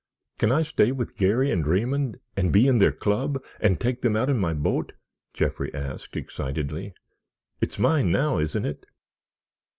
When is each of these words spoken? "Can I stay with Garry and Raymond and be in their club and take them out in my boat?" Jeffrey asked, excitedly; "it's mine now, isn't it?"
"Can 0.39 0.51
I 0.51 0.63
stay 0.63 0.91
with 0.91 1.15
Garry 1.15 1.51
and 1.51 1.63
Raymond 1.67 2.17
and 2.35 2.51
be 2.51 2.65
in 2.65 2.79
their 2.79 2.91
club 2.91 3.39
and 3.59 3.79
take 3.79 4.01
them 4.01 4.15
out 4.15 4.31
in 4.31 4.39
my 4.39 4.51
boat?" 4.55 4.93
Jeffrey 5.31 5.71
asked, 5.75 6.15
excitedly; 6.15 6.95
"it's 7.61 7.77
mine 7.77 8.11
now, 8.11 8.39
isn't 8.39 8.65
it?" 8.65 8.87